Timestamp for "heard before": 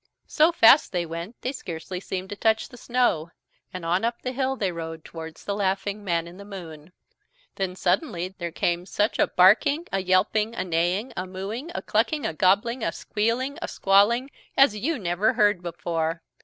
15.33-16.23